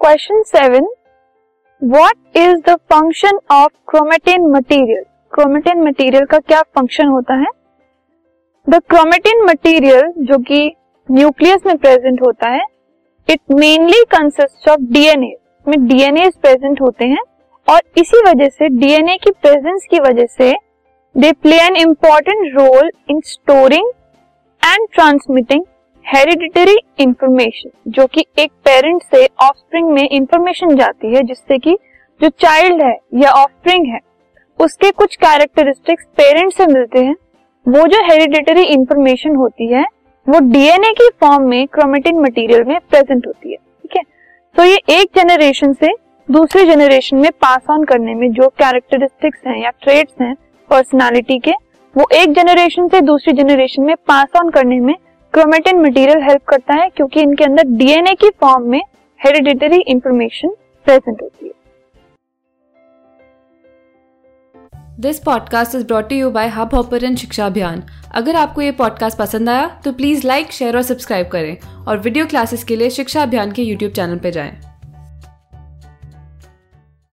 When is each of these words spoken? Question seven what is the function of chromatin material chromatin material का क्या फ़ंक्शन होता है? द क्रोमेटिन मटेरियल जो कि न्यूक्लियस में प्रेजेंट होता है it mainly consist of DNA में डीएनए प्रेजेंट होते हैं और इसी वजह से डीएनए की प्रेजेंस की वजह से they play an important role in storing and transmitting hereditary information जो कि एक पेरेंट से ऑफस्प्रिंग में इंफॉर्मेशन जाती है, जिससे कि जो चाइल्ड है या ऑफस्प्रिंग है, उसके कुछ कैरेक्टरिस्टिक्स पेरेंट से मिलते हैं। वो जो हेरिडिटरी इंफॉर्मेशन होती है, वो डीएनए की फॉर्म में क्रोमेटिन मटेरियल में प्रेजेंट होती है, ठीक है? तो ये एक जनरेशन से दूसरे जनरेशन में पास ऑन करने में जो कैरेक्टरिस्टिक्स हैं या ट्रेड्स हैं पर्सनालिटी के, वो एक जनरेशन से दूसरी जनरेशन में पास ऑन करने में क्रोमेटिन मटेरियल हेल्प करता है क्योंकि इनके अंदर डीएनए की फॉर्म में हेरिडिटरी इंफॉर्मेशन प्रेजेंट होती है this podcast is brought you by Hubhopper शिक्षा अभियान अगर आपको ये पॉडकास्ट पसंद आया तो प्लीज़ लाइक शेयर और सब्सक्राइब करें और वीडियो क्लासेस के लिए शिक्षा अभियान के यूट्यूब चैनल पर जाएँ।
Question 0.00 0.42
seven 0.42 0.86
what 1.82 2.36
is 2.36 2.60
the 2.66 2.74
function 2.90 3.38
of 3.50 3.72
chromatin 3.88 4.46
material 4.50 5.02
chromatin 5.32 5.82
material 5.82 6.24
का 6.24 6.38
क्या 6.38 6.60
फ़ंक्शन 6.76 7.06
होता 7.06 7.34
है? 7.34 7.46
द 8.66 8.80
क्रोमेटिन 8.88 9.44
मटेरियल 9.44 10.12
जो 10.20 10.38
कि 10.38 10.60
न्यूक्लियस 11.08 11.66
में 11.66 11.76
प्रेजेंट 11.76 12.22
होता 12.22 12.50
है 12.50 12.62
it 13.28 13.40
mainly 13.50 14.02
consist 14.10 14.68
of 14.68 14.80
DNA 14.92 15.34
में 15.66 15.86
डीएनए 15.88 16.30
प्रेजेंट 16.42 16.80
होते 16.80 17.04
हैं 17.04 17.22
और 17.68 17.82
इसी 17.98 18.22
वजह 18.28 18.48
से 18.48 18.68
डीएनए 18.78 19.16
की 19.16 19.30
प्रेजेंस 19.32 19.86
की 19.90 20.00
वजह 20.00 20.26
से 20.28 20.52
they 21.14 21.32
play 21.32 21.60
an 21.60 21.76
important 21.78 22.46
role 22.54 22.90
in 23.10 23.20
storing 23.26 23.92
and 24.62 24.88
transmitting 24.94 25.64
hereditary 26.06 26.76
information 26.98 27.70
जो 27.88 28.06
कि 28.06 28.24
एक 28.38 28.50
पेरेंट 28.64 29.02
से 29.02 29.24
ऑफस्प्रिंग 29.24 29.90
में 29.90 30.08
इंफॉर्मेशन 30.08 30.74
जाती 30.76 31.14
है, 31.14 31.22
जिससे 31.22 31.58
कि 31.58 31.76
जो 32.20 32.28
चाइल्ड 32.28 32.82
है 32.82 32.96
या 33.14 33.30
ऑफस्प्रिंग 33.32 33.86
है, 33.86 33.98
उसके 34.58 34.90
कुछ 34.90 35.16
कैरेक्टरिस्टिक्स 35.16 36.04
पेरेंट 36.16 36.52
से 36.52 36.66
मिलते 36.66 36.98
हैं। 36.98 37.14
वो 37.66 37.86
जो 37.86 38.02
हेरिडिटरी 38.04 38.62
इंफॉर्मेशन 38.64 39.36
होती 39.36 39.66
है, 39.66 39.84
वो 40.26 40.38
डीएनए 40.50 40.92
की 40.92 41.08
फॉर्म 41.20 41.48
में 41.48 41.66
क्रोमेटिन 41.66 42.20
मटेरियल 42.20 42.64
में 42.64 42.78
प्रेजेंट 42.80 43.26
होती 43.26 43.50
है, 43.50 43.56
ठीक 43.56 43.96
है? 43.96 44.02
तो 44.56 44.64
ये 44.64 44.78
एक 44.90 45.10
जनरेशन 45.16 45.72
से 45.72 45.94
दूसरे 46.28 46.64
जनरेशन 46.64 47.16
में 47.16 47.30
पास 47.32 47.70
ऑन 47.70 47.84
करने 47.84 48.14
में 48.14 48.30
जो 48.32 48.48
कैरेक्टरिस्टिक्स 48.58 49.46
हैं 49.46 49.56
या 49.62 49.70
ट्रेड्स 49.82 50.20
हैं 50.20 50.34
पर्सनालिटी 50.70 51.38
के, 51.38 51.52
वो 51.94 52.06
एक 52.14 52.32
जनरेशन 52.32 52.88
से 52.88 53.00
दूसरी 53.00 53.32
जनरेशन 53.32 53.82
में 53.82 53.94
पास 54.08 54.36
ऑन 54.36 54.50
करने 54.50 54.80
में 54.80 54.94
क्रोमेटिन 55.34 55.80
मटेरियल 55.80 56.22
हेल्प 56.22 56.44
करता 56.44 56.74
है 56.74 56.88
क्योंकि 56.88 57.20
इनके 57.20 57.44
अंदर 57.44 57.64
डीएनए 57.68 58.14
की 58.14 58.30
फॉर्म 58.40 58.70
में 58.70 58.80
हेरिडिटरी 59.20 59.80
इंफॉर्मेशन 59.80 60.48
प्रेजेंट 60.86 61.22
होती 61.22 61.46
है 61.46 61.52
this 65.00 65.18
podcast 65.18 65.74
is 65.74 65.86
brought 65.86 66.12
you 66.12 66.30
by 66.30 66.48
Hubhopper 66.74 67.14
शिक्षा 67.16 67.46
अभियान 67.46 67.82
अगर 68.14 68.36
आपको 68.36 68.62
ये 68.62 68.70
पॉडकास्ट 68.72 69.18
पसंद 69.18 69.48
आया 69.48 69.68
तो 69.84 69.92
प्लीज़ 69.92 70.26
लाइक 70.26 70.52
शेयर 70.52 70.76
और 70.76 70.82
सब्सक्राइब 70.82 71.28
करें 71.28 71.56
और 71.86 71.98
वीडियो 71.98 72.26
क्लासेस 72.26 72.64
के 72.64 72.76
लिए 72.76 72.90
शिक्षा 72.90 73.22
अभियान 73.22 73.52
के 73.52 73.62
यूट्यूब 73.62 73.92
चैनल 73.92 74.18
पर 74.18 74.30
जाएँ। 74.30 74.69